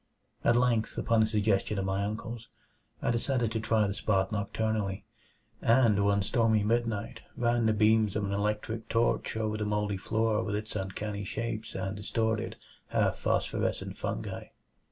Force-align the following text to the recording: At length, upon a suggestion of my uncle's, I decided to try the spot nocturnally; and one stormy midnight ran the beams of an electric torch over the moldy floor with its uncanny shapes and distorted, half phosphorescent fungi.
At 0.43 0.55
length, 0.55 0.97
upon 0.97 1.21
a 1.21 1.27
suggestion 1.27 1.77
of 1.77 1.85
my 1.85 2.03
uncle's, 2.03 2.47
I 3.03 3.11
decided 3.11 3.51
to 3.51 3.59
try 3.59 3.85
the 3.85 3.93
spot 3.93 4.31
nocturnally; 4.31 5.05
and 5.61 6.03
one 6.03 6.23
stormy 6.23 6.63
midnight 6.63 7.19
ran 7.37 7.67
the 7.67 7.73
beams 7.73 8.15
of 8.15 8.23
an 8.23 8.31
electric 8.31 8.89
torch 8.89 9.37
over 9.37 9.57
the 9.57 9.65
moldy 9.65 9.97
floor 9.97 10.43
with 10.43 10.55
its 10.55 10.75
uncanny 10.75 11.23
shapes 11.23 11.75
and 11.75 11.95
distorted, 11.95 12.55
half 12.87 13.17
phosphorescent 13.17 13.95
fungi. 13.95 14.45